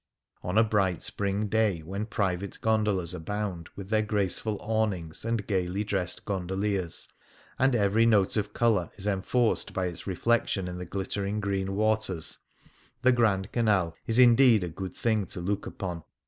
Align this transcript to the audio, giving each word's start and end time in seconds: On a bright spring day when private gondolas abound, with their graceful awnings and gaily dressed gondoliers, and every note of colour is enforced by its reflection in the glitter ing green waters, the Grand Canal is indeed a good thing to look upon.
On 0.41 0.57
a 0.57 0.63
bright 0.63 1.03
spring 1.03 1.45
day 1.47 1.81
when 1.81 2.07
private 2.07 2.57
gondolas 2.59 3.13
abound, 3.13 3.69
with 3.75 3.89
their 3.91 4.01
graceful 4.01 4.57
awnings 4.59 5.23
and 5.23 5.45
gaily 5.45 5.83
dressed 5.83 6.25
gondoliers, 6.25 7.07
and 7.59 7.75
every 7.75 8.07
note 8.07 8.35
of 8.35 8.51
colour 8.51 8.89
is 8.95 9.05
enforced 9.05 9.73
by 9.73 9.85
its 9.85 10.07
reflection 10.07 10.67
in 10.67 10.79
the 10.79 10.85
glitter 10.87 11.23
ing 11.23 11.39
green 11.39 11.75
waters, 11.75 12.39
the 13.03 13.11
Grand 13.11 13.51
Canal 13.51 13.95
is 14.07 14.17
indeed 14.17 14.63
a 14.63 14.69
good 14.69 14.95
thing 14.95 15.27
to 15.27 15.39
look 15.39 15.67
upon. 15.67 16.01